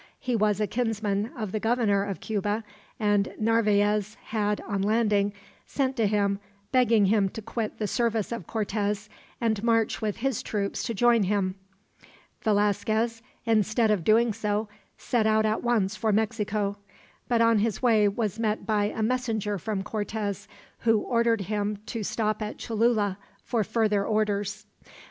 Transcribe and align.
He 0.19 0.35
was 0.35 0.59
a 0.59 0.65
kinsman 0.65 1.29
of 1.37 1.51
the 1.51 1.59
Governor 1.59 2.03
of 2.03 2.19
Cuba, 2.21 2.63
and 2.99 3.35
Narvaez 3.37 4.15
had, 4.23 4.59
on 4.61 4.81
landing, 4.81 5.31
sent 5.67 5.95
to 5.97 6.07
him 6.07 6.39
begging 6.71 7.05
him 7.05 7.29
to 7.29 7.41
quit 7.43 7.77
the 7.77 7.85
service 7.85 8.31
of 8.31 8.47
Cortez, 8.47 9.09
and 9.39 9.63
march 9.63 10.01
with 10.01 10.17
his 10.17 10.41
troops 10.41 10.81
to 10.85 10.95
join 10.95 11.21
him. 11.25 11.53
Velasquez, 12.41 13.21
instead 13.45 13.91
of 13.91 14.03
doing 14.03 14.33
so, 14.33 14.67
set 14.97 15.27
out 15.27 15.45
at 15.45 15.61
once 15.61 15.95
for 15.95 16.11
Mexico; 16.11 16.77
but 17.27 17.39
on 17.39 17.59
his 17.59 17.83
way 17.83 18.07
was 18.07 18.39
met 18.39 18.65
by 18.65 18.85
a 18.85 19.03
messenger 19.03 19.59
from 19.59 19.83
Cortez, 19.83 20.47
who 20.79 20.97
ordered 21.01 21.41
him 21.41 21.77
to 21.85 22.01
stop 22.03 22.41
at 22.41 22.57
Cholula 22.57 23.19
for 23.43 23.63
further 23.63 24.03
orders. 24.03 24.65